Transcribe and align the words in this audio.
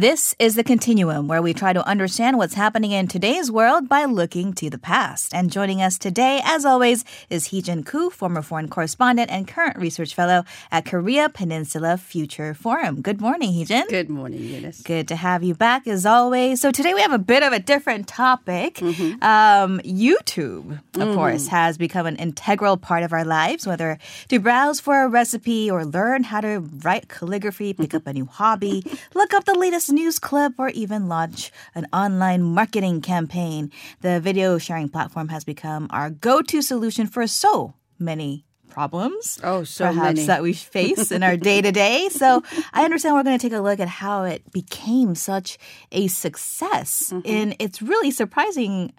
This 0.00 0.34
is 0.38 0.54
the 0.54 0.64
Continuum, 0.64 1.28
where 1.28 1.42
we 1.42 1.52
try 1.52 1.74
to 1.74 1.86
understand 1.86 2.38
what's 2.38 2.54
happening 2.54 2.92
in 2.92 3.06
today's 3.06 3.50
world 3.50 3.86
by 3.86 4.06
looking 4.06 4.54
to 4.54 4.70
the 4.70 4.78
past. 4.78 5.34
And 5.34 5.52
joining 5.52 5.82
us 5.82 5.98
today, 5.98 6.40
as 6.42 6.64
always, 6.64 7.04
is 7.28 7.48
Heejin 7.48 7.84
Koo, 7.84 8.08
former 8.08 8.40
foreign 8.40 8.70
correspondent 8.70 9.30
and 9.30 9.46
current 9.46 9.76
research 9.76 10.14
fellow 10.14 10.44
at 10.72 10.86
Korea 10.86 11.28
Peninsula 11.28 11.98
Future 11.98 12.54
Forum. 12.54 13.02
Good 13.02 13.20
morning, 13.20 13.52
Heejin. 13.52 13.90
Good 13.90 14.08
morning, 14.08 14.42
Eunice. 14.42 14.80
Good 14.80 15.06
to 15.08 15.16
have 15.16 15.42
you 15.42 15.54
back, 15.54 15.86
as 15.86 16.06
always. 16.06 16.62
So 16.62 16.70
today 16.72 16.94
we 16.94 17.02
have 17.02 17.12
a 17.12 17.18
bit 17.18 17.42
of 17.42 17.52
a 17.52 17.58
different 17.58 18.08
topic. 18.08 18.76
Mm-hmm. 18.76 19.22
Um, 19.22 19.80
YouTube, 19.80 20.80
of 20.94 20.94
mm-hmm. 20.94 21.14
course, 21.14 21.48
has 21.48 21.76
become 21.76 22.06
an 22.06 22.16
integral 22.16 22.78
part 22.78 23.02
of 23.02 23.12
our 23.12 23.26
lives, 23.26 23.66
whether 23.66 23.98
to 24.28 24.40
browse 24.40 24.80
for 24.80 25.02
a 25.02 25.08
recipe 25.08 25.70
or 25.70 25.84
learn 25.84 26.22
how 26.22 26.40
to 26.40 26.60
write 26.82 27.08
calligraphy, 27.08 27.74
pick 27.74 27.92
up 27.92 28.06
a 28.06 28.14
new 28.14 28.24
hobby, 28.24 28.82
look 29.12 29.34
up 29.34 29.44
the 29.44 29.52
latest 29.52 29.89
news 29.92 30.18
clip, 30.18 30.54
or 30.58 30.70
even 30.70 31.08
launch 31.08 31.50
an 31.74 31.86
online 31.92 32.42
marketing 32.42 33.00
campaign. 33.00 33.70
The 34.00 34.20
video 34.20 34.58
sharing 34.58 34.88
platform 34.88 35.28
has 35.28 35.44
become 35.44 35.88
our 35.90 36.10
go 36.10 36.42
to 36.42 36.62
solution 36.62 37.06
for 37.06 37.26
so 37.26 37.74
many 37.98 38.44
problems 38.70 39.38
oh 39.42 39.64
so 39.64 39.86
perhaps 39.86 40.16
many. 40.16 40.26
that 40.26 40.42
we 40.42 40.52
face 40.52 41.10
in 41.10 41.22
our 41.22 41.36
day 41.36 41.60
to 41.60 41.72
day 41.72 42.08
so 42.08 42.42
i 42.72 42.84
understand 42.84 43.14
we're 43.14 43.22
going 43.22 43.36
to 43.36 43.42
take 43.42 43.56
a 43.56 43.60
look 43.60 43.80
at 43.80 43.88
how 43.88 44.22
it 44.22 44.50
became 44.52 45.14
such 45.14 45.58
a 45.92 46.06
success 46.06 47.10
mm-hmm. 47.12 47.28
and 47.28 47.56
it's 47.58 47.82
really 47.82 48.10
surprising 48.10 48.92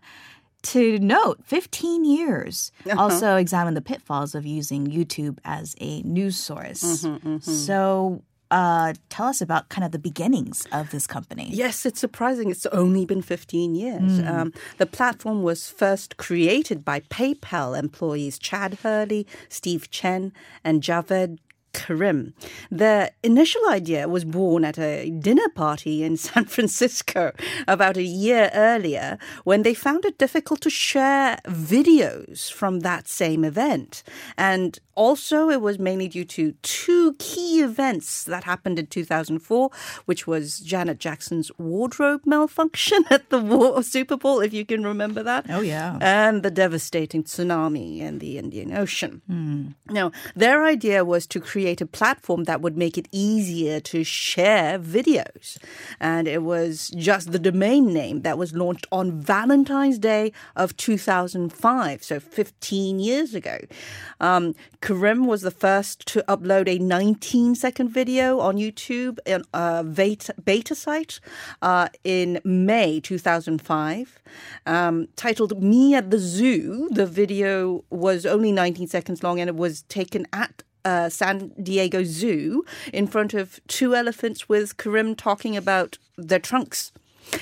to 0.61 0.99
note 0.99 1.39
15 1.45 2.05
years 2.05 2.71
uh-huh. 2.85 3.01
also 3.01 3.37
examine 3.37 3.73
the 3.73 3.81
pitfalls 3.81 4.35
of 4.35 4.45
using 4.45 4.85
youtube 4.85 5.39
as 5.43 5.75
a 5.79 6.01
news 6.03 6.37
source 6.37 7.03
mm-hmm, 7.03 7.27
mm-hmm. 7.27 7.39
so 7.39 8.21
uh, 8.51 8.93
tell 9.09 9.27
us 9.27 9.41
about 9.41 9.69
kind 9.69 9.83
of 9.83 9.91
the 9.91 9.99
beginnings 9.99 10.67
of 10.71 10.91
this 10.91 11.07
company. 11.07 11.49
Yes, 11.51 11.85
it's 11.85 11.99
surprising. 11.99 12.51
It's 12.51 12.65
only 12.67 13.05
been 13.05 13.21
15 13.21 13.75
years. 13.75 14.19
Mm. 14.19 14.29
Um, 14.29 14.53
the 14.77 14.85
platform 14.85 15.41
was 15.41 15.69
first 15.69 16.17
created 16.17 16.85
by 16.85 16.99
PayPal 16.99 17.77
employees 17.77 18.37
Chad 18.37 18.79
Hurley, 18.83 19.25
Steve 19.49 19.89
Chen, 19.89 20.33
and 20.63 20.83
Jawed 20.83 21.39
Karim. 21.73 22.33
The 22.69 23.11
initial 23.23 23.61
idea 23.69 24.07
was 24.07 24.25
born 24.25 24.65
at 24.65 24.77
a 24.77 25.09
dinner 25.09 25.49
party 25.55 26.03
in 26.03 26.17
San 26.27 26.45
Francisco 26.45 27.31
about 27.67 27.97
a 27.97 28.03
year 28.03 28.51
earlier 28.53 29.17
when 29.43 29.63
they 29.63 29.73
found 29.73 30.05
it 30.05 30.17
difficult 30.17 30.61
to 30.61 30.69
share 30.69 31.37
videos 31.45 32.51
from 32.51 32.81
that 32.81 33.07
same 33.07 33.43
event. 33.43 34.03
And 34.37 34.79
also, 35.01 35.49
it 35.49 35.61
was 35.61 35.79
mainly 35.79 36.07
due 36.07 36.25
to 36.25 36.51
two 36.61 37.15
key 37.17 37.61
events 37.61 38.23
that 38.25 38.43
happened 38.43 38.77
in 38.77 38.87
2004, 38.87 39.69
which 40.05 40.27
was 40.27 40.59
Janet 40.59 40.99
Jackson's 40.99 41.51
wardrobe 41.57 42.21
malfunction 42.25 43.03
at 43.09 43.29
the 43.29 43.81
Super 43.81 44.17
Bowl, 44.17 44.39
if 44.41 44.53
you 44.53 44.65
can 44.65 44.83
remember 44.85 45.23
that. 45.23 45.45
Oh, 45.49 45.61
yeah. 45.61 45.97
And 46.01 46.43
the 46.43 46.51
devastating 46.51 47.23
tsunami 47.23 47.99
in 47.99 48.19
the 48.19 48.37
Indian 48.37 48.71
Ocean. 48.77 49.21
Mm. 49.29 49.73
Now, 49.89 50.11
their 50.35 50.63
idea 50.63 51.03
was 51.03 51.25
to 51.27 51.39
create 51.39 51.71
create 51.71 51.81
a 51.81 51.85
platform 51.85 52.43
that 52.45 52.61
would 52.61 52.77
make 52.77 52.97
it 52.97 53.07
easier 53.11 53.79
to 53.79 54.03
share 54.03 54.77
videos. 54.79 55.57
And 55.99 56.27
it 56.27 56.43
was 56.43 56.91
just 56.97 57.31
the 57.31 57.39
domain 57.39 57.93
name 57.93 58.23
that 58.23 58.37
was 58.37 58.53
launched 58.53 58.87
on 58.91 59.21
Valentine's 59.21 59.99
Day 59.99 60.33
of 60.55 60.75
2005, 60.75 62.03
so 62.03 62.19
15 62.19 62.99
years 62.99 63.33
ago. 63.33 63.59
Um, 64.19 64.55
Karim 64.91 65.25
was 65.25 65.41
the 65.41 65.51
first 65.51 66.05
to 66.07 66.21
upload 66.23 66.67
a 66.67 66.77
19 66.77 67.55
second 67.55 67.87
video 67.87 68.41
on 68.41 68.57
YouTube 68.57 69.19
in 69.25 69.41
a 69.53 69.85
beta, 69.85 70.35
beta 70.43 70.75
site 70.75 71.21
uh, 71.61 71.87
in 72.03 72.41
May 72.43 72.99
2005. 72.99 74.19
Um, 74.65 75.07
titled 75.15 75.63
Me 75.63 75.95
at 75.95 76.11
the 76.11 76.19
Zoo, 76.19 76.89
the 76.91 77.05
video 77.05 77.85
was 77.89 78.25
only 78.25 78.51
19 78.51 78.89
seconds 78.89 79.23
long 79.23 79.39
and 79.39 79.47
it 79.47 79.55
was 79.55 79.83
taken 79.83 80.27
at 80.33 80.61
uh, 80.83 81.07
San 81.07 81.53
Diego 81.63 82.03
Zoo 82.03 82.65
in 82.91 83.07
front 83.07 83.33
of 83.33 83.61
two 83.69 83.95
elephants 83.95 84.49
with 84.49 84.75
Karim 84.75 85.15
talking 85.15 85.55
about 85.55 85.99
their 86.17 86.39
trunks. 86.39 86.91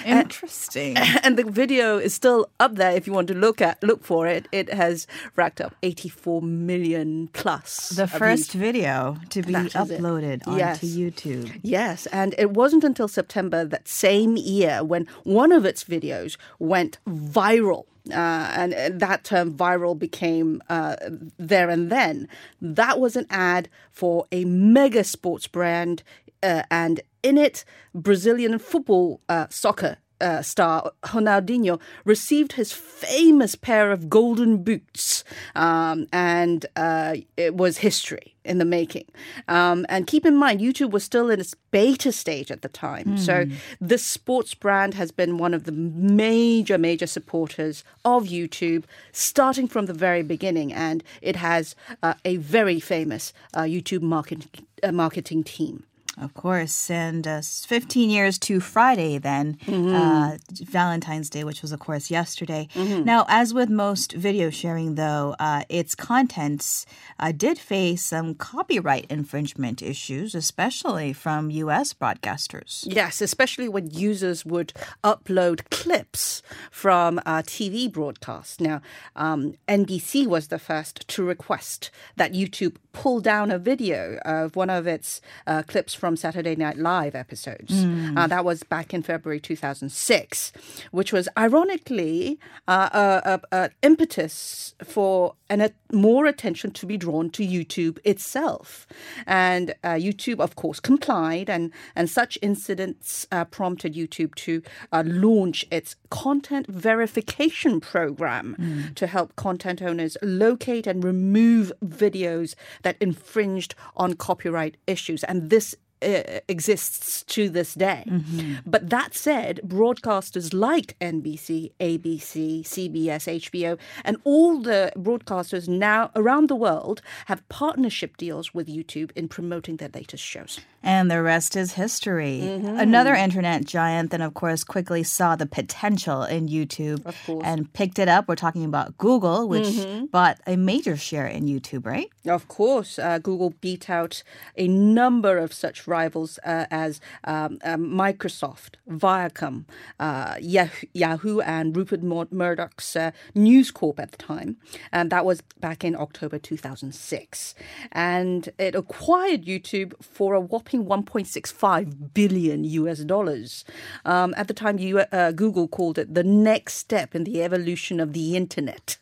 Interesting. 0.05 0.97
And, 0.97 1.19
and, 1.23 1.37
the 1.37 1.43
video 1.43 1.97
is 1.97 2.13
still 2.13 2.49
up 2.59 2.75
there 2.75 2.91
if 2.91 3.07
you 3.07 3.13
want 3.13 3.27
to 3.29 3.33
look 3.33 3.61
at 3.61 3.81
look 3.83 4.03
for 4.03 4.27
it. 4.27 4.47
It 4.51 4.71
has 4.73 5.07
racked 5.35 5.61
up 5.61 5.75
84 5.83 6.41
million 6.41 7.29
plus. 7.33 7.89
The 7.89 8.07
first 8.07 8.53
video 8.53 9.17
to 9.29 9.41
be 9.41 9.53
uploaded 9.53 10.47
onto 10.47 10.59
yes. 10.59 10.81
YouTube. 10.81 11.59
Yes, 11.63 12.05
and 12.07 12.35
it 12.37 12.51
wasn't 12.51 12.83
until 12.83 13.07
September 13.07 13.65
that 13.65 13.87
same 13.87 14.37
year 14.37 14.83
when 14.83 15.07
one 15.23 15.51
of 15.51 15.65
its 15.65 15.83
videos 15.83 16.37
went 16.59 16.99
viral 17.07 17.85
uh, 18.11 18.51
and 18.55 18.99
that 18.99 19.23
term 19.23 19.53
viral 19.53 19.97
became 19.97 20.61
uh, 20.69 20.95
there 21.37 21.69
and 21.69 21.91
then. 21.91 22.27
That 22.61 22.99
was 22.99 23.15
an 23.15 23.27
ad 23.29 23.69
for 23.91 24.25
a 24.31 24.45
mega 24.45 25.03
sports 25.03 25.47
brand, 25.47 26.03
uh, 26.41 26.63
and 26.71 27.01
in 27.23 27.37
it, 27.37 27.65
Brazilian 27.93 28.59
football 28.59 29.21
uh, 29.29 29.47
soccer 29.49 29.97
uh, 30.21 30.41
star 30.41 30.91
Ronaldinho 31.03 31.79
received 32.05 32.53
his 32.53 32.71
famous 32.71 33.55
pair 33.55 33.91
of 33.91 34.09
golden 34.09 34.63
boots, 34.63 35.23
um, 35.55 36.07
and 36.11 36.65
uh, 36.75 37.15
it 37.37 37.55
was 37.55 37.77
history 37.77 38.35
in 38.43 38.57
the 38.57 38.65
making. 38.65 39.05
Um, 39.47 39.85
and 39.89 40.07
keep 40.07 40.25
in 40.25 40.35
mind, 40.35 40.59
YouTube 40.59 40.91
was 40.91 41.03
still 41.03 41.29
in 41.29 41.39
its 41.39 41.53
beta 41.71 42.11
stage 42.11 42.51
at 42.51 42.61
the 42.61 42.69
time, 42.69 43.05
mm. 43.05 43.19
so 43.19 43.45
this 43.79 44.03
sports 44.03 44.53
brand 44.53 44.93
has 44.95 45.11
been 45.11 45.37
one 45.37 45.53
of 45.53 45.63
the 45.63 45.71
major, 45.71 46.77
major 46.77 47.07
supporters 47.07 47.83
of 48.03 48.25
YouTube, 48.25 48.83
starting 49.11 49.67
from 49.67 49.85
the 49.85 49.93
very 49.93 50.23
beginning, 50.23 50.73
and 50.73 51.03
it 51.21 51.35
has 51.35 51.75
uh, 52.03 52.15
a 52.25 52.37
very 52.37 52.79
famous 52.79 53.33
uh, 53.53 53.61
YouTube 53.61 54.01
market, 54.01 54.47
uh, 54.83 54.91
marketing 54.91 55.43
team. 55.43 55.83
Of 56.19 56.33
course. 56.33 56.89
And 56.89 57.25
uh, 57.25 57.41
15 57.41 58.09
years 58.09 58.37
to 58.39 58.59
Friday, 58.59 59.17
then, 59.17 59.57
mm-hmm. 59.65 59.95
uh, 59.95 60.37
Valentine's 60.65 61.29
Day, 61.29 61.43
which 61.43 61.61
was, 61.61 61.71
of 61.71 61.79
course, 61.79 62.11
yesterday. 62.11 62.67
Mm-hmm. 62.75 63.03
Now, 63.03 63.25
as 63.29 63.53
with 63.53 63.69
most 63.69 64.11
video 64.11 64.49
sharing, 64.49 64.95
though, 64.95 65.35
uh, 65.39 65.63
its 65.69 65.95
contents 65.95 66.85
uh, 67.19 67.31
did 67.31 67.57
face 67.57 68.03
some 68.03 68.35
copyright 68.35 69.05
infringement 69.09 69.81
issues, 69.81 70.35
especially 70.35 71.13
from 71.13 71.49
U.S. 71.51 71.93
broadcasters. 71.93 72.85
Yes, 72.85 73.21
especially 73.21 73.69
when 73.69 73.89
users 73.89 74.45
would 74.45 74.73
upload 75.03 75.69
clips 75.69 76.41
from 76.69 77.19
uh, 77.25 77.43
TV 77.43 77.91
broadcasts. 77.91 78.59
Now, 78.59 78.81
um, 79.15 79.55
NBC 79.67 80.27
was 80.27 80.49
the 80.49 80.59
first 80.59 81.07
to 81.07 81.23
request 81.23 81.91
that 82.17 82.33
YouTube 82.33 82.75
pull 82.91 83.21
down 83.21 83.51
a 83.51 83.59
video 83.59 84.17
of 84.25 84.55
one 84.55 84.69
of 84.69 84.87
its 84.87 85.21
uh, 85.47 85.63
clips 85.63 85.93
from 85.93 86.08
Saturday 86.15 86.55
Night 86.55 86.77
Live 86.77 87.15
episodes. 87.15 87.85
Mm. 87.85 88.17
Uh, 88.17 88.27
that 88.27 88.45
was 88.45 88.63
back 88.63 88.93
in 88.93 89.03
February 89.03 89.39
2006, 89.39 90.51
which 90.91 91.13
was 91.13 91.27
ironically 91.37 92.39
uh, 92.67 93.39
a, 93.51 93.69
impetus 93.81 94.75
for 94.83 95.35
an, 95.49 95.61
a, 95.61 95.71
more 95.91 96.25
attention 96.25 96.71
to 96.71 96.85
be 96.85 96.97
drawn 96.97 97.29
to 97.31 97.45
YouTube 97.45 97.99
itself. 98.03 98.87
And 99.25 99.73
uh, 99.83 99.93
YouTube, 99.93 100.39
of 100.39 100.55
course, 100.55 100.79
complied, 100.79 101.49
and, 101.49 101.71
and 101.95 102.09
such 102.09 102.37
incidents 102.41 103.27
uh, 103.31 103.45
prompted 103.45 103.93
YouTube 103.93 104.35
to 104.35 104.61
uh, 104.91 105.03
launch 105.05 105.65
its 105.71 105.95
content 106.09 106.67
verification 106.67 107.79
program 107.79 108.55
mm. 108.59 108.95
to 108.95 109.07
help 109.07 109.35
content 109.35 109.81
owners 109.81 110.17
locate 110.21 110.87
and 110.87 111.03
remove 111.03 111.71
videos 111.83 112.55
that 112.83 112.97
infringed 112.99 113.75
on 113.95 114.13
copyright 114.13 114.77
issues. 114.87 115.23
And 115.23 115.49
this 115.49 115.75
uh, 116.01 116.39
exists 116.47 117.23
to 117.23 117.49
this 117.49 117.73
day. 117.73 118.03
Mm-hmm. 118.07 118.55
But 118.65 118.89
that 118.89 119.13
said, 119.15 119.59
broadcasters 119.65 120.53
like 120.53 120.97
NBC, 120.99 121.71
ABC, 121.79 122.61
CBS, 122.63 123.41
HBO, 123.41 123.77
and 124.05 124.17
all 124.23 124.61
the 124.61 124.91
broadcasters 124.95 125.67
now 125.67 126.11
around 126.15 126.49
the 126.49 126.55
world 126.55 127.01
have 127.25 127.47
partnership 127.49 128.17
deals 128.17 128.53
with 128.53 128.67
YouTube 128.67 129.11
in 129.15 129.27
promoting 129.27 129.77
their 129.77 129.89
latest 129.93 130.23
shows. 130.23 130.59
And 130.81 131.11
the 131.11 131.21
rest 131.21 131.57
is 131.57 131.73
history. 131.73 132.39
Mm-hmm. 132.41 132.79
Another 132.79 133.13
internet 133.13 133.65
giant 133.65 134.11
then, 134.11 134.21
of 134.21 134.33
course, 134.33 134.63
quickly 134.63 135.03
saw 135.03 135.35
the 135.35 135.45
potential 135.45 136.23
in 136.23 136.47
YouTube 136.47 137.03
and 137.43 137.71
picked 137.73 137.99
it 137.99 138.07
up. 138.07 138.29
We're 138.29 138.35
talking 138.35 138.63
about 138.63 138.97
Google, 138.97 139.49
which 139.49 139.65
mm-hmm. 139.65 140.05
bought 140.05 140.39
a 140.47 140.55
major 140.55 140.95
share 140.95 141.27
in 141.27 141.45
YouTube, 141.45 141.85
right? 141.85 142.09
Of 142.25 142.47
course. 142.47 142.97
Uh, 142.97 143.19
Google 143.19 143.53
beat 143.59 143.89
out 143.89 144.23
a 144.55 144.67
number 144.67 145.37
of 145.37 145.51
such 145.51 145.85
rivals 145.89 146.39
uh, 146.45 146.65
as 146.71 147.01
um, 147.23 147.59
um, 147.63 147.89
Microsoft, 147.89 148.75
Viacom, 148.89 149.65
uh, 149.99 150.35
Yahoo, 150.39 150.87
Yahoo, 150.93 151.39
and 151.41 151.75
Rupert 151.75 152.01
Murdoch's 152.01 152.95
uh, 152.95 153.11
News 153.35 153.71
Corp 153.71 153.99
at 153.99 154.11
the 154.11 154.17
time. 154.17 154.57
And 154.91 155.11
that 155.11 155.25
was 155.25 155.41
back 155.59 155.83
in 155.83 155.95
October 155.95 156.39
2006. 156.39 157.55
And 157.91 158.49
it 158.57 158.75
acquired 158.75 159.45
YouTube 159.45 159.93
for 160.01 160.33
a 160.33 160.39
whopping 160.39 160.85
1.65 160.85 162.13
billion 162.13 162.63
US 162.63 162.99
dollars. 162.99 163.65
Um, 164.05 164.33
at 164.37 164.47
the 164.47 164.53
time, 164.53 164.77
you, 164.79 164.99
uh, 164.99 165.31
Google 165.31 165.67
called 165.67 165.97
it 165.97 166.13
the 166.13 166.23
next 166.23 166.75
step 166.75 167.15
in 167.15 167.23
the 167.23 167.41
evolution 167.43 167.99
of 167.99 168.13
the 168.13 168.35
internet. 168.35 168.97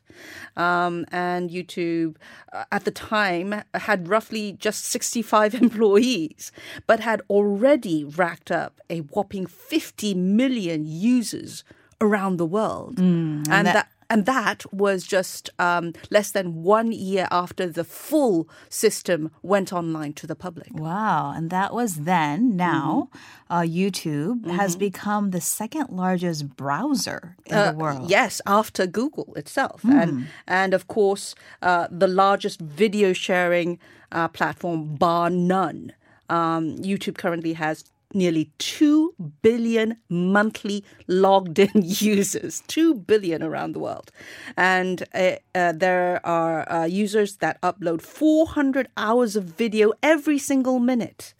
Um, 0.55 1.05
and 1.11 1.49
YouTube 1.49 2.15
uh, 2.51 2.65
at 2.71 2.85
the 2.85 2.91
time 2.91 3.63
had 3.73 4.07
roughly 4.07 4.53
just 4.53 4.85
65 4.85 5.53
employees, 5.61 6.51
but 6.85 6.99
had 6.99 7.21
already 7.29 8.03
racked 8.03 8.51
up 8.51 8.81
a 8.89 8.99
whopping 8.99 9.45
50 9.45 10.13
million 10.13 10.85
users 10.85 11.63
around 11.99 12.37
the 12.37 12.45
world. 12.45 12.97
Mm, 12.97 13.01
and, 13.01 13.47
and 13.47 13.67
that, 13.67 13.73
that 13.73 13.89
and 14.09 14.25
that 14.25 14.71
was 14.73 15.05
just 15.05 15.49
um, 15.59 15.93
less 16.09 16.31
than 16.31 16.63
one 16.63 16.91
year 16.91 17.27
after 17.31 17.67
the 17.67 17.83
full 17.83 18.47
system 18.69 19.31
went 19.41 19.73
online 19.73 20.13
to 20.13 20.27
the 20.27 20.35
public. 20.35 20.69
Wow. 20.73 21.33
And 21.35 21.49
that 21.49 21.73
was 21.73 21.95
then. 21.95 22.55
Now, 22.55 23.09
mm-hmm. 23.11 23.53
uh, 23.53 23.61
YouTube 23.61 24.41
mm-hmm. 24.41 24.51
has 24.51 24.75
become 24.75 25.31
the 25.31 25.41
second 25.41 25.89
largest 25.89 26.55
browser 26.55 27.35
in 27.45 27.55
uh, 27.55 27.71
the 27.71 27.77
world. 27.77 28.09
Yes, 28.09 28.41
after 28.45 28.87
Google 28.87 29.33
itself. 29.35 29.81
Mm. 29.83 30.01
And, 30.01 30.27
and 30.47 30.73
of 30.73 30.87
course, 30.87 31.35
uh, 31.61 31.87
the 31.91 32.07
largest 32.07 32.61
video 32.61 33.13
sharing 33.13 33.79
uh, 34.11 34.29
platform, 34.29 34.95
bar 34.95 35.29
none. 35.29 35.91
Um, 36.29 36.77
YouTube 36.77 37.17
currently 37.17 37.53
has 37.53 37.85
nearly 38.13 38.51
2 38.57 39.13
billion 39.41 39.97
monthly 40.09 40.83
logged 41.07 41.59
in 41.59 41.71
users, 41.75 42.63
2 42.67 42.93
billion 42.93 43.43
around 43.43 43.73
the 43.73 43.79
world. 43.79 44.11
And 44.55 45.03
uh, 45.13 45.33
uh, 45.53 45.73
there 45.73 46.25
are 46.25 46.71
uh, 46.71 46.85
users 46.85 47.37
that 47.37 47.61
upload 47.61 48.01
400 48.01 48.87
hours 48.97 49.35
of 49.35 49.45
video 49.45 49.93
every 50.01 50.37
single 50.39 50.79
minute. 50.79 51.33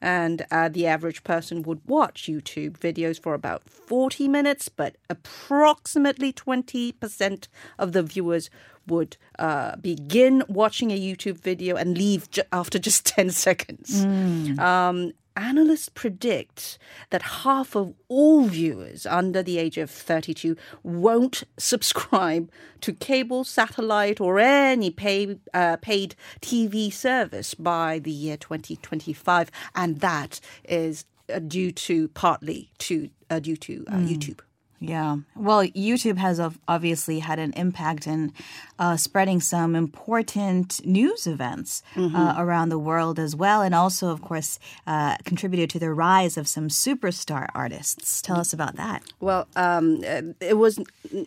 And 0.00 0.46
uh, 0.50 0.68
the 0.68 0.86
average 0.86 1.24
person 1.24 1.62
would 1.62 1.80
watch 1.84 2.28
YouTube 2.28 2.78
videos 2.78 3.20
for 3.20 3.34
about 3.34 3.68
40 3.68 4.28
minutes, 4.28 4.68
but 4.68 4.96
approximately 5.10 6.32
20% 6.32 7.48
of 7.78 7.92
the 7.92 8.02
viewers 8.04 8.48
would 8.88 9.16
uh, 9.38 9.76
begin 9.76 10.42
watching 10.48 10.90
a 10.90 10.98
YouTube 10.98 11.38
video 11.38 11.76
and 11.76 11.96
leave 11.96 12.30
ju- 12.30 12.42
after 12.52 12.78
just 12.78 13.06
10 13.16 13.30
seconds. 13.30 14.04
Mm. 14.04 14.58
Um, 14.58 15.12
analysts 15.38 15.88
predict 15.88 16.78
that 17.10 17.22
half 17.22 17.76
of 17.76 17.94
all 18.08 18.42
viewers 18.42 19.06
under 19.06 19.42
the 19.42 19.58
age 19.58 19.78
of 19.78 19.90
32 19.90 20.56
won't 20.82 21.44
subscribe 21.56 22.50
to 22.80 22.92
cable, 22.92 23.44
satellite, 23.44 24.20
or 24.20 24.40
any 24.40 24.90
pay, 24.90 25.38
uh, 25.54 25.76
paid 25.76 26.16
TV 26.40 26.92
service 26.92 27.54
by 27.54 28.00
the 28.00 28.10
year 28.10 28.36
2025, 28.36 29.50
and 29.74 30.00
that 30.00 30.40
is 30.64 31.04
uh, 31.32 31.38
due 31.38 31.70
to 31.70 32.08
partly 32.08 32.70
to 32.78 33.08
uh, 33.30 33.38
due 33.38 33.56
to 33.56 33.84
mm. 33.84 34.08
YouTube. 34.08 34.40
Yeah. 34.80 35.18
Well, 35.34 35.64
YouTube 35.64 36.18
has 36.18 36.40
obviously 36.68 37.18
had 37.18 37.38
an 37.38 37.52
impact 37.54 38.06
in 38.06 38.32
uh, 38.78 38.96
spreading 38.96 39.40
some 39.40 39.74
important 39.74 40.84
news 40.86 41.26
events 41.26 41.82
uh, 41.96 42.00
mm-hmm. 42.00 42.16
uh, 42.16 42.34
around 42.38 42.68
the 42.68 42.78
world 42.78 43.18
as 43.18 43.34
well. 43.34 43.62
And 43.62 43.74
also, 43.74 44.08
of 44.10 44.22
course, 44.22 44.58
uh, 44.86 45.16
contributed 45.24 45.68
to 45.70 45.78
the 45.80 45.92
rise 45.92 46.36
of 46.36 46.46
some 46.46 46.68
superstar 46.68 47.48
artists. 47.54 48.22
Tell 48.22 48.38
us 48.38 48.52
about 48.52 48.76
that. 48.76 49.02
Well, 49.18 49.48
um, 49.56 50.04
it 50.40 50.58
was 50.58 50.78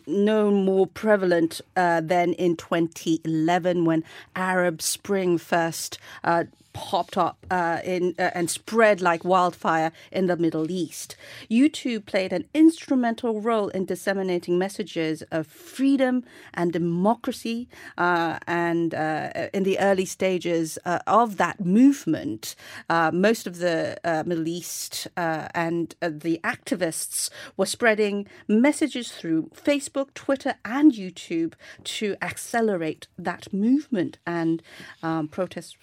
no 0.06 0.50
more 0.50 0.86
prevalent 0.86 1.60
uh, 1.76 2.00
than 2.00 2.32
in 2.34 2.56
2011 2.56 3.84
when 3.84 4.02
Arab 4.34 4.80
Spring 4.80 5.36
first 5.36 5.98
uh, 6.24 6.44
popped 6.72 7.16
up 7.16 7.46
uh, 7.50 7.80
in 7.84 8.14
uh, 8.18 8.30
and 8.34 8.50
spread 8.50 9.00
like 9.00 9.24
wildfire 9.24 9.92
in 10.10 10.26
the 10.26 10.36
Middle 10.36 10.70
East. 10.70 11.16
YouTube 11.50 12.06
played 12.06 12.32
an 12.32 12.44
instrumental 12.54 13.40
role 13.40 13.68
in 13.68 13.84
disseminating 13.84 14.58
messages 14.58 15.22
of 15.30 15.46
freedom 15.46 16.24
and 16.54 16.72
democracy. 16.72 17.68
Uh, 17.98 18.38
and 18.46 18.94
uh, 18.94 19.48
in 19.52 19.62
the 19.62 19.78
early 19.78 20.04
stages 20.04 20.78
uh, 20.84 20.98
of 21.06 21.36
that 21.36 21.64
movement, 21.64 22.54
uh, 22.88 23.10
most 23.12 23.46
of 23.46 23.58
the 23.58 23.98
Middle 24.26 24.48
East 24.48 25.08
and 25.16 25.94
the 26.00 26.40
activists 26.44 27.30
were 27.56 27.66
spreading 27.66 28.26
messages 28.48 29.12
through 29.12 29.50
Facebook, 29.54 30.14
Twitter, 30.14 30.54
and 30.64 30.92
YouTube 30.92 31.54
to 31.84 32.16
accelerate 32.22 33.06
that 33.18 33.52
movement 33.52 34.18
and 34.26 34.62
um, 35.02 35.28
protest 35.28 35.76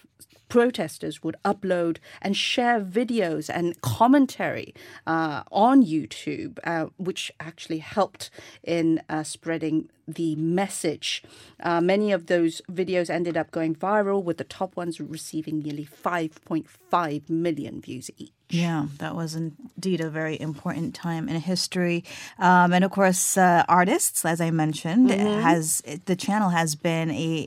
protesters 0.50 1.24
would 1.24 1.38
upload 1.46 1.98
and 2.22 2.36
share 2.36 2.82
videos 2.82 3.50
and 3.54 3.80
commentary 3.82 4.74
uh, 5.08 5.44
on 5.52 5.86
YouTube, 5.86 6.60
uh, 6.64 6.88
which 6.98 7.32
actually 7.40 7.78
helped 7.80 8.30
in 8.64 9.02
uh, 9.08 9.24
spreading 9.24 9.90
the 10.08 10.36
message. 10.36 11.24
Uh, 11.60 11.80
many 11.80 12.12
of 12.12 12.26
those 12.26 12.62
videos 12.70 13.10
ended 13.10 13.38
up 13.38 13.52
going 13.52 13.76
viral, 13.76 14.24
with 14.24 14.38
the 14.38 14.44
top 14.44 14.76
ones 14.76 15.00
receiving 15.00 15.60
nearly 15.60 15.86
5.5 15.86 17.30
million 17.30 17.80
views 17.80 18.10
each. 18.18 18.32
Yeah, 18.50 18.88
that 18.98 19.16
was 19.16 19.36
indeed 19.36 20.02
a 20.02 20.10
very 20.10 20.40
important 20.42 20.96
time 20.96 21.30
in 21.30 21.40
history, 21.40 22.04
um, 22.40 22.74
and 22.74 22.84
of 22.84 22.90
course, 22.90 23.38
uh, 23.38 23.64
artists, 23.70 24.26
as 24.26 24.42
I 24.42 24.50
mentioned, 24.50 25.12
mm-hmm. 25.12 25.42
has 25.42 25.84
the 26.06 26.16
channel 26.16 26.50
has 26.50 26.74
been 26.74 27.12
a 27.12 27.46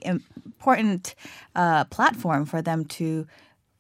important 0.63 1.17
uh, 1.57 1.85
platform 1.87 2.47
for 2.47 2.63
them 2.63 2.85
to 2.85 3.27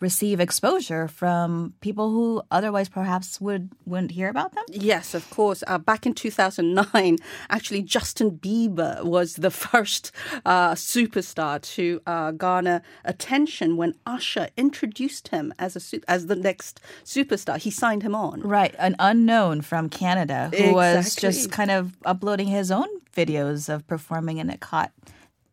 receive 0.00 0.40
exposure 0.40 1.06
from 1.06 1.74
people 1.80 2.10
who 2.10 2.42
otherwise 2.50 2.88
perhaps 2.88 3.40
would 3.40 3.70
wouldn't 3.86 4.10
hear 4.10 4.28
about 4.28 4.52
them? 4.52 4.64
Yes, 4.68 5.14
of 5.14 5.30
course. 5.30 5.62
Uh, 5.68 5.78
back 5.78 6.04
in 6.04 6.12
2009, 6.12 7.18
actually 7.48 7.82
Justin 7.82 8.32
Bieber 8.32 9.04
was 9.04 9.36
the 9.36 9.50
first 9.66 10.10
uh, 10.44 10.72
superstar 10.72 11.62
to 11.74 12.00
uh, 12.04 12.32
garner 12.32 12.82
attention 13.04 13.76
when 13.76 13.94
Usher 14.04 14.48
introduced 14.56 15.28
him 15.28 15.54
as 15.60 15.76
a 15.76 16.00
as 16.10 16.26
the 16.26 16.36
next 16.36 16.80
superstar. 17.04 17.56
He 17.58 17.70
signed 17.70 18.02
him 18.02 18.16
on. 18.16 18.40
Right, 18.40 18.74
an 18.80 18.96
unknown 18.98 19.60
from 19.62 19.88
Canada 19.88 20.50
who 20.50 20.56
exactly. 20.56 20.74
was 20.74 21.14
just 21.14 21.52
kind 21.52 21.70
of 21.70 21.96
uploading 22.04 22.48
his 22.48 22.72
own 22.72 22.88
videos 23.14 23.72
of 23.72 23.86
performing 23.86 24.40
and 24.40 24.50
it 24.50 24.58
caught 24.58 24.90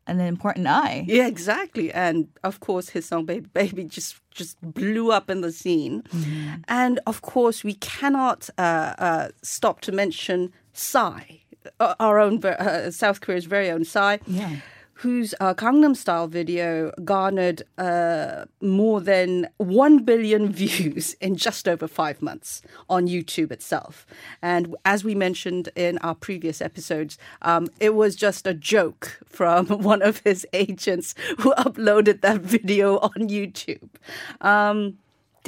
an 0.09 0.19
important 0.19 0.67
eye. 0.67 1.05
Yeah, 1.07 1.27
exactly. 1.27 1.91
And 1.91 2.27
of 2.43 2.59
course, 2.59 2.89
his 2.89 3.05
song 3.05 3.25
"Baby 3.25 3.47
Baby" 3.53 3.85
just 3.85 4.21
just 4.31 4.57
blew 4.61 5.11
up 5.11 5.29
in 5.29 5.41
the 5.41 5.51
scene. 5.51 6.03
Mm-hmm. 6.03 6.61
And 6.67 6.99
of 7.05 7.21
course, 7.21 7.63
we 7.63 7.75
cannot 7.75 8.49
uh, 8.57 8.95
uh, 8.97 9.27
stop 9.41 9.81
to 9.81 9.91
mention 9.91 10.51
Psy, 10.73 11.21
uh, 11.79 11.95
our 11.99 12.19
own 12.19 12.43
uh, 12.43 12.91
South 12.91 13.21
Korea's 13.21 13.45
very 13.45 13.69
own 13.69 13.85
Psy. 13.85 14.17
Yeah 14.27 14.57
whose 14.99 15.33
uh, 15.39 15.53
Gangnam 15.53 15.95
Style 15.95 16.27
video 16.27 16.91
garnered 17.05 17.63
uh, 17.77 18.43
more 18.61 18.99
than 18.99 19.47
1 19.57 19.99
billion 19.99 20.51
views 20.61 21.13
in 21.21 21.37
just 21.37 21.69
over 21.69 21.87
five 21.87 22.21
months 22.21 22.61
on 22.89 23.07
YouTube 23.07 23.49
itself. 23.49 24.05
And 24.41 24.75
as 24.83 25.05
we 25.05 25.15
mentioned 25.15 25.69
in 25.75 25.99
our 25.99 26.15
previous 26.15 26.61
episodes, 26.61 27.17
um, 27.43 27.69
it 27.79 27.95
was 27.95 28.13
just 28.17 28.45
a 28.45 28.53
joke 28.53 29.21
from 29.25 29.67
one 29.67 30.01
of 30.01 30.19
his 30.25 30.45
agents 30.51 31.15
who 31.39 31.53
uploaded 31.53 32.19
that 32.19 32.41
video 32.41 32.97
on 32.99 33.29
YouTube. 33.29 33.89
Um, 34.41 34.97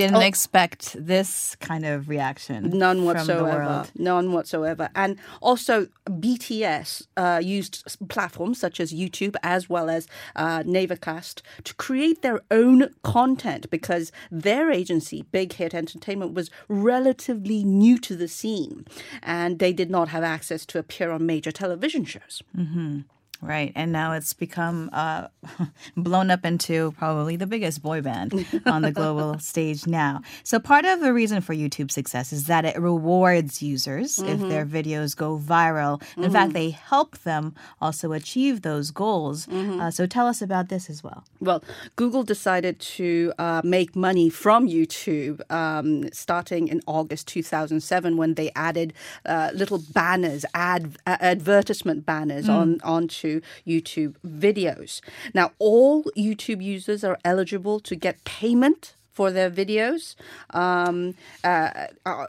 didn't 0.02 0.16
oh, 0.18 0.20
expect 0.22 0.96
this 0.98 1.56
kind 1.56 1.86
of 1.86 2.10
reaction. 2.10 2.70
None 2.78 3.06
whatsoever. 3.06 3.86
None 3.96 4.32
whatsoever. 4.32 4.90
And 4.96 5.18
also, 5.42 5.88
BTS 6.08 7.08
uh, 7.18 7.42
used 7.44 7.98
platforms 8.10 8.60
such 8.60 8.80
as 8.80 8.94
YouTube 8.94 9.36
as 9.44 9.70
well 9.70 9.90
as 9.90 10.08
uh, 10.36 10.64
Navercast 10.64 11.42
to 11.64 11.74
create 11.76 12.22
their 12.22 12.42
own 12.50 12.94
content 13.04 13.70
because 13.70 14.12
their 14.30 14.72
agency, 14.72 15.24
Big 15.32 15.54
Hit 15.54 15.74
Entertainment, 15.74 16.34
was 16.34 16.50
relatively 16.68 17.64
new 17.64 17.98
to 18.00 18.16
the 18.16 18.28
scene 18.28 18.86
and 19.22 19.60
they 19.60 19.74
did 19.74 19.90
not 19.90 20.10
have 20.10 20.24
access 20.24 20.66
to 20.68 20.80
appear 20.80 21.12
on 21.12 21.26
major 21.26 21.52
television 21.52 22.06
shows. 22.06 22.44
Mm-hmm. 22.58 23.02
Right. 23.42 23.72
And 23.76 23.92
now 23.92 24.14
it's 24.14 24.34
become 24.34 24.92
uh, 24.94 25.28
blown 25.98 26.30
up 26.30 26.46
into 26.46 26.92
probably 26.92 27.38
the 27.38 27.48
biggest 27.48 27.82
boy 27.82 28.02
band 28.02 28.46
on 28.68 28.84
the 28.84 28.92
global 28.92 29.40
stage 29.52 29.88
now. 29.88 30.22
So, 30.44 30.60
part 30.60 30.86
of 30.86 31.00
the 31.00 31.12
reason 31.12 31.42
for 31.42 31.56
YouTube's 31.56 31.94
success 31.94 32.32
is 32.32 32.46
that 32.46 32.66
it 32.66 32.80
rewards 32.80 33.64
users 33.64 34.20
if 34.20 34.40
their 34.42 34.66
videos 34.66 35.16
go 35.18 35.40
viral. 35.40 36.02
In 36.18 36.32
fact, 36.32 36.54
they 36.54 36.70
help 36.70 37.18
them 37.20 37.56
also 37.82 38.12
achieve 38.12 38.62
those 38.62 38.92
goals. 38.92 39.48
Uh, 39.50 39.90
so, 39.90 40.06
tell 40.06 40.28
us 40.28 40.42
about 40.42 40.70
this 40.70 40.88
as 40.88 41.04
well. 41.04 41.24
Well, 41.40 41.64
Google 41.96 42.24
decided 42.24 42.80
to 42.80 43.34
uh, 43.40 43.62
make 43.64 43.96
money 43.96 44.30
from 44.30 44.68
YouTube 44.68 45.42
um, 45.52 46.12
starting 46.14 46.68
in 46.68 46.82
August 46.86 47.28
2007 47.28 48.18
when 48.18 48.36
they 48.36 48.52
added 48.56 48.94
uh, 49.26 49.50
little 49.56 49.80
banners, 49.94 50.46
ad, 50.54 50.98
advertisement 51.08 52.06
banners 52.06 52.48
on 52.48 52.80
onto 52.84 53.31
YouTube 53.66 54.16
videos. 54.26 55.02
Now, 55.34 55.52
all 55.60 56.04
YouTube 56.18 56.62
users 56.64 57.04
are 57.04 57.18
eligible 57.24 57.80
to 57.82 57.96
get 57.96 58.24
payment 58.26 58.96
for 59.12 59.32
their 59.32 59.52
videos 59.52 60.16
um, 60.52 61.16
uh, 61.44 61.88
uh, 62.06 62.28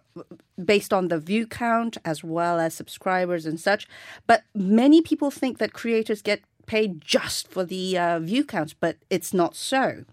based 0.62 0.92
on 0.92 1.08
the 1.08 1.18
view 1.18 1.46
count 1.46 1.96
as 2.04 2.24
well 2.24 2.58
as 2.58 2.74
subscribers 2.74 3.46
and 3.46 3.58
such. 3.58 3.88
But 4.26 4.42
many 4.54 5.00
people 5.00 5.30
think 5.30 5.58
that 5.58 5.72
creators 5.72 6.22
get 6.22 6.42
paid 6.66 7.00
just 7.00 7.48
for 7.48 7.64
the 7.64 7.98
uh, 7.98 8.18
view 8.18 8.44
counts, 8.44 8.74
but 8.74 8.96
it's 9.10 9.32
not 9.34 9.54
so. 9.54 10.04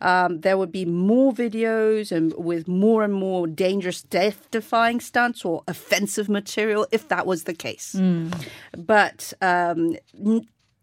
Um, 0.00 0.40
there 0.40 0.56
would 0.56 0.72
be 0.72 0.84
more 0.84 1.32
videos 1.32 2.10
and 2.10 2.32
with 2.36 2.66
more 2.66 3.02
and 3.04 3.12
more 3.14 3.46
dangerous, 3.46 4.02
death-defying 4.02 5.00
stunts 5.00 5.44
or 5.44 5.62
offensive 5.68 6.28
material 6.28 6.86
if 6.90 7.08
that 7.08 7.26
was 7.26 7.44
the 7.44 7.54
case. 7.54 7.94
But 8.76 9.32
um, 9.40 9.96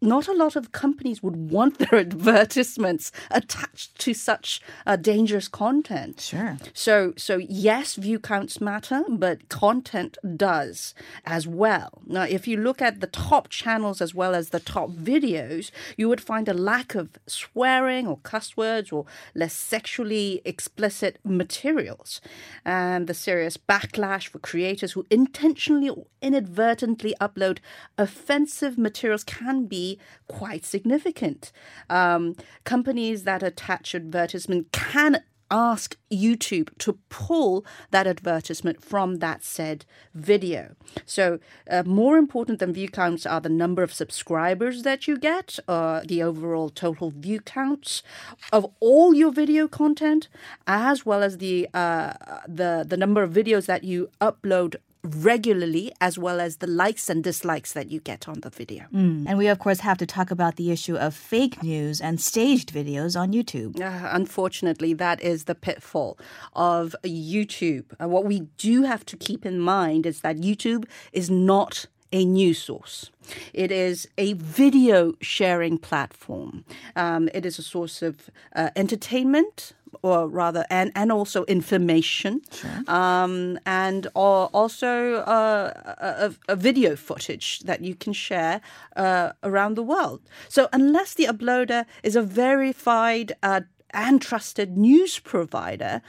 not 0.01 0.27
a 0.27 0.33
lot 0.33 0.55
of 0.55 0.71
companies 0.71 1.23
would 1.23 1.35
want 1.51 1.79
their 1.79 1.99
advertisements 1.99 3.11
attached 3.31 3.97
to 3.99 4.13
such 4.13 4.61
uh, 4.85 4.95
dangerous 4.95 5.47
content. 5.47 6.19
Sure. 6.19 6.57
So, 6.73 7.13
so 7.17 7.37
yes, 7.37 7.95
view 7.95 8.19
counts 8.19 8.61
matter, 8.61 9.03
but 9.09 9.49
content 9.49 10.17
does 10.35 10.93
as 11.25 11.47
well. 11.47 12.01
Now, 12.05 12.23
if 12.23 12.47
you 12.47 12.57
look 12.57 12.81
at 12.81 12.99
the 12.99 13.07
top 13.07 13.49
channels 13.49 14.01
as 14.01 14.13
well 14.13 14.35
as 14.35 14.49
the 14.49 14.59
top 14.59 14.91
videos, 14.91 15.71
you 15.97 16.09
would 16.09 16.21
find 16.21 16.47
a 16.47 16.53
lack 16.53 16.95
of 16.95 17.09
swearing 17.25 18.07
or 18.07 18.17
cuss 18.17 18.55
words 18.55 18.91
or 18.91 19.05
less 19.33 19.53
sexually 19.53 20.41
explicit 20.45 21.19
materials, 21.23 22.21
and 22.63 23.07
the 23.07 23.13
serious 23.13 23.57
backlash 23.57 24.27
for 24.27 24.39
creators 24.39 24.91
who 24.91 25.05
intentionally 25.09 25.89
or 25.89 26.05
inadvertently 26.21 27.15
upload 27.21 27.59
offensive 27.97 28.77
materials 28.77 29.23
can 29.23 29.65
be 29.65 29.86
quite 30.27 30.65
significant. 30.65 31.51
Um, 31.89 32.35
companies 32.63 33.23
that 33.23 33.43
attach 33.43 33.95
advertisement 33.95 34.71
can 34.71 35.23
ask 35.49 35.95
YouTube 36.11 36.69
to 36.79 36.97
pull 37.09 37.65
that 37.91 38.07
advertisement 38.07 38.83
from 38.83 39.17
that 39.17 39.43
said 39.43 39.85
video. 40.13 40.75
So, 41.05 41.39
uh, 41.69 41.83
more 41.85 42.17
important 42.17 42.59
than 42.59 42.73
view 42.73 42.89
counts 42.89 43.25
are 43.25 43.41
the 43.41 43.49
number 43.49 43.83
of 43.83 43.93
subscribers 43.93 44.83
that 44.83 45.07
you 45.07 45.17
get, 45.17 45.59
uh, 45.67 46.01
the 46.05 46.23
overall 46.23 46.69
total 46.69 47.11
view 47.11 47.39
counts 47.39 48.03
of 48.51 48.65
all 48.79 49.13
your 49.13 49.31
video 49.31 49.67
content, 49.67 50.27
as 50.65 51.05
well 51.05 51.23
as 51.23 51.37
the 51.37 51.67
uh, 51.73 52.13
the 52.47 52.85
the 52.87 52.97
number 52.97 53.23
of 53.23 53.31
videos 53.31 53.65
that 53.65 53.83
you 53.83 54.09
upload 54.21 54.75
regularly 55.15 55.91
as 56.01 56.17
well 56.17 56.39
as 56.39 56.57
the 56.57 56.67
likes 56.67 57.09
and 57.09 57.23
dislikes 57.23 57.73
that 57.73 57.91
you 57.91 57.99
get 57.99 58.27
on 58.27 58.41
the 58.41 58.49
video. 58.49 58.85
And 58.91 59.37
we, 59.37 59.47
of 59.47 59.59
course, 59.59 59.79
have 59.81 59.97
to 59.97 60.05
talk 60.05 60.31
about 60.31 60.55
the 60.55 60.71
issue 60.71 60.95
of 60.95 61.13
fake 61.15 61.61
news 61.63 62.01
and 62.01 62.19
staged 62.19 62.73
videos 62.73 63.19
on 63.19 63.31
YouTube. 63.31 63.79
Uh, 63.79 64.09
unfortunately, 64.11 64.93
that 64.93 65.21
is 65.21 65.45
the 65.45 65.55
pitfall 65.55 66.17
of 66.53 66.95
YouTube. 67.03 67.85
Uh, 68.01 68.07
what 68.07 68.25
we 68.25 68.41
do 68.57 68.83
have 68.83 69.05
to 69.05 69.17
keep 69.17 69.45
in 69.45 69.59
mind 69.59 70.05
is 70.05 70.21
that 70.21 70.37
YouTube 70.37 70.85
is 71.13 71.29
not 71.29 71.85
a 72.11 72.23
news 72.25 72.61
source. 72.61 73.11
It 73.53 73.71
is 73.71 74.07
a 74.17 74.33
video 74.33 75.13
sharing 75.21 75.77
platform. 75.77 76.63
Um, 76.95 77.29
it 77.33 77.45
is 77.45 77.59
a 77.59 77.63
source 77.63 78.01
of 78.01 78.29
uh, 78.55 78.69
entertainment, 78.75 79.73
or 80.01 80.27
rather, 80.27 80.65
and, 80.69 80.91
and 80.95 81.11
also 81.11 81.43
information, 81.45 82.41
um, 82.87 83.59
and 83.65 84.07
al- 84.15 84.49
also 84.53 85.15
uh, 85.25 85.71
a, 86.01 86.25
a- 86.27 86.53
a 86.53 86.55
video 86.55 86.95
footage 86.95 87.59
that 87.61 87.81
you 87.81 87.95
can 87.95 88.13
share 88.13 88.61
uh, 88.95 89.31
around 89.43 89.75
the 89.75 89.83
world. 89.83 90.21
So, 90.49 90.67
unless 90.73 91.13
the 91.15 91.25
uploader 91.25 91.85
is 92.03 92.15
a 92.15 92.21
verified 92.21 93.33
uh, 93.43 93.61
and 93.97 94.21
trusted 94.21 94.77
news 94.77 95.17
provider, 95.19 96.01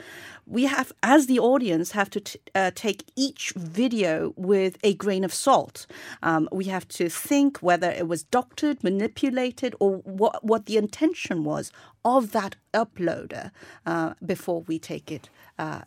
we 0.45 0.65
have, 0.65 0.93
as 1.03 1.25
the 1.25 1.39
audience, 1.39 1.91
have 1.91 2.09
to 2.11 2.19
t- 2.21 2.39
uh, 2.53 2.71
take 2.75 3.03
each 3.15 3.51
video 3.55 4.33
with 4.37 4.77
a 4.83 4.93
grain 4.93 5.23
of 5.23 5.33
salt. 5.33 5.87
Um, 6.23 6.47
we 6.51 6.65
have 6.65 6.87
to 6.89 7.09
think 7.09 7.57
whether 7.57 7.89
it 7.89 8.07
was 8.07 8.23
doctored, 8.23 8.83
manipulated, 8.83 9.75
or 9.79 9.97
what 9.97 10.43
what 10.43 10.65
the 10.67 10.77
intention 10.77 11.43
was 11.43 11.71
of 12.05 12.31
that 12.31 12.55
uploader 12.73 13.51
uh, 13.85 14.13
before 14.25 14.61
we 14.61 14.79
take 14.79 15.11
it 15.11 15.29
uh, 15.57 15.81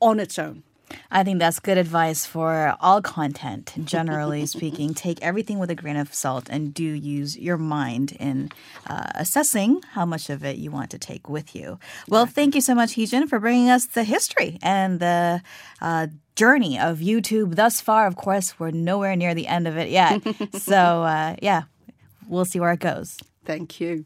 on 0.00 0.20
its 0.20 0.38
own. 0.38 0.62
I 1.10 1.24
think 1.24 1.38
that's 1.38 1.58
good 1.58 1.78
advice 1.78 2.26
for 2.26 2.76
all 2.80 3.02
content, 3.02 3.72
generally 3.84 4.46
speaking. 4.56 4.94
Take 4.94 5.20
everything 5.22 5.58
with 5.58 5.70
a 5.70 5.74
grain 5.74 5.96
of 5.96 6.14
salt 6.14 6.48
and 6.48 6.72
do 6.72 6.84
use 6.84 7.36
your 7.38 7.56
mind 7.56 8.12
in 8.20 8.50
uh, 8.86 9.10
assessing 9.14 9.82
how 9.92 10.04
much 10.04 10.30
of 10.30 10.44
it 10.44 10.56
you 10.56 10.70
want 10.70 10.90
to 10.90 10.98
take 10.98 11.28
with 11.28 11.54
you. 11.54 11.78
Well, 12.08 12.26
thank 12.26 12.54
you 12.54 12.60
so 12.60 12.74
much, 12.74 12.94
Heejin, 12.94 13.28
for 13.28 13.38
bringing 13.38 13.70
us 13.70 13.86
the 13.86 14.04
history 14.04 14.58
and 14.62 15.00
the 15.00 15.42
uh, 15.80 16.08
journey 16.36 16.78
of 16.78 16.98
YouTube 16.98 17.56
thus 17.56 17.80
far. 17.80 18.06
Of 18.06 18.16
course, 18.16 18.58
we're 18.58 18.70
nowhere 18.70 19.16
near 19.16 19.34
the 19.34 19.46
end 19.46 19.68
of 19.68 19.76
it 19.76 19.90
yet. 19.90 20.22
so, 20.54 21.02
uh, 21.02 21.36
yeah, 21.42 21.62
we'll 22.28 22.44
see 22.44 22.60
where 22.60 22.72
it 22.72 22.80
goes. 22.80 23.18
Thank 23.44 23.80
you. 23.80 24.04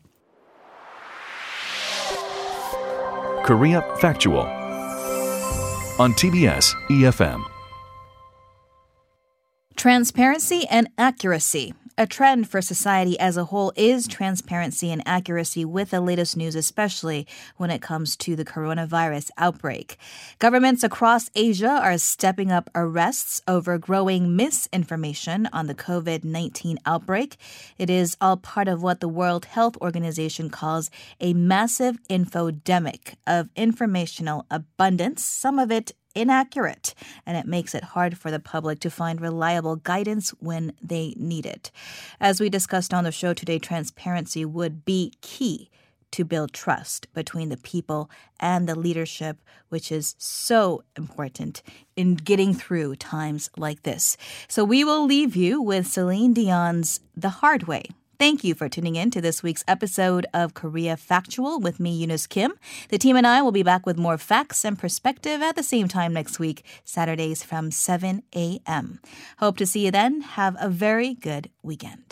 Korea 3.45 3.83
Factual 4.01 4.64
on 5.99 6.13
TBS 6.15 6.75
EFM. 6.89 7.45
Transparency 9.77 10.67
and 10.71 10.89
accuracy. 10.97 11.75
A 11.97 12.09
trend 12.09 12.49
for 12.49 12.61
society 12.61 13.17
as 13.21 13.37
a 13.37 13.45
whole 13.45 13.73
is 13.77 14.09
transparency 14.09 14.91
and 14.91 15.01
accuracy 15.07 15.65
with 15.65 15.91
the 15.91 16.01
latest 16.01 16.37
news, 16.37 16.57
especially 16.57 17.25
when 17.57 17.71
it 17.71 17.81
comes 17.83 18.17
to 18.17 18.35
the 18.35 18.45
coronavirus 18.45 19.31
outbreak. 19.39 19.97
Governments 20.41 20.83
across 20.83 21.31
Asia 21.37 21.71
are 21.71 21.97
stepping 21.99 22.51
up 22.51 22.69
arrests 22.75 23.43
over 23.47 23.79
growing 23.79 24.35
misinformation 24.35 25.49
on 25.53 25.69
the 25.69 25.75
COVID 25.75 26.25
19 26.25 26.79
outbreak. 26.85 27.37
It 27.79 27.89
is 27.89 28.17
all 28.21 28.39
part 28.39 28.67
of 28.67 28.83
what 28.83 28.99
the 28.99 29.07
World 29.07 29.45
Health 29.45 29.77
Organization 29.77 30.51
calls 30.51 30.91
a 31.21 31.33
massive 31.33 32.03
infodemic 32.11 33.15
of 33.25 33.51
informational 33.55 34.47
abundance, 34.51 35.25
some 35.25 35.61
of 35.61 35.71
it 35.71 35.93
inaccurate, 36.15 36.95
and 37.27 37.37
it 37.37 37.47
makes 37.47 37.75
it 37.75 37.85
hard 37.85 38.17
for 38.17 38.31
the 38.31 38.41
public 38.41 38.81
to 38.81 38.91
find 38.91 39.21
reliable 39.21 39.77
guidance 39.77 40.31
when 40.41 40.73
they 40.83 41.15
need 41.17 41.47
it. 41.47 41.71
As 42.21 42.41
we 42.41 42.49
discussed 42.49 42.95
on 42.95 43.05
the 43.05 43.13
show 43.13 43.35
today, 43.35 43.59
transparency 43.59 44.45
would 44.45 44.85
be 44.85 45.13
key 45.21 45.71
to 46.13 46.25
build 46.25 46.53
trust 46.53 47.13
between 47.13 47.49
the 47.49 47.57
people 47.57 48.09
and 48.39 48.69
the 48.69 48.79
leadership, 48.79 49.39
which 49.69 49.91
is 49.91 50.15
so 50.17 50.85
important 50.97 51.61
in 51.97 52.15
getting 52.15 52.55
through 52.55 52.95
times 52.95 53.51
like 53.57 53.83
this. 53.83 54.17
So 54.47 54.63
we 54.63 54.85
will 54.85 55.05
leave 55.05 55.35
you 55.35 55.61
with 55.61 55.89
Celine 55.89 56.33
Dion's 56.33 57.01
The 57.17 57.31
Hard 57.31 57.65
Way. 57.65 57.87
Thank 58.17 58.45
you 58.45 58.55
for 58.55 58.69
tuning 58.69 58.95
in 58.95 59.11
to 59.11 59.21
this 59.21 59.43
week's 59.43 59.65
episode 59.67 60.25
of 60.33 60.55
Korea 60.55 60.97
Factual 60.97 61.59
with 61.59 61.81
me, 61.81 61.91
Eunice 61.91 62.29
Kim. 62.29 62.53
The 62.89 62.99
team 62.99 63.17
and 63.17 63.27
I 63.27 63.43
will 63.43 63.51
be 63.51 63.65
back 63.65 63.85
with 63.87 63.99
more 63.99 64.19
facts 64.19 64.65
and 64.65 64.79
perspective 64.79 65.43
at 65.43 65.57
the 65.57 65.65
same 65.65 65.89
time 65.89 66.13
next 66.13 66.39
week, 66.39 66.65
Saturdays 66.85 67.43
from 67.43 67.73
7 67.73 68.23
a.m. 68.37 69.01
Hope 69.39 69.57
to 69.57 69.67
see 69.67 69.85
you 69.87 69.91
then. 69.91 70.21
Have 70.21 70.57
a 70.61 70.69
very 70.69 71.15
good 71.15 71.51
weekend. 71.63 72.05